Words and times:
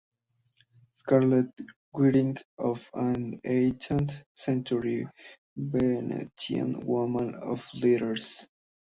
Selected 1.07 1.53
writings 1.93 2.39
of 2.57 2.89
an 2.95 3.39
eighteenth-century 3.43 5.05
Venetian 5.55 6.83
woman 6.87 7.35
of 7.35 7.69
letters. 7.75 8.47